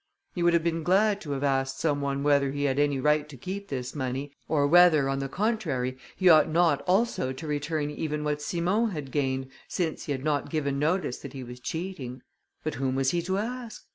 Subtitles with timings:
[0.33, 3.29] He would have been glad to have asked some one whether he had any right
[3.29, 7.91] to keep this money, or whether, on the contrary, he ought not also to return
[7.91, 12.23] even what Simon had gained, since he had not given notice that he was cheating.
[12.63, 13.85] But whom was he to ask?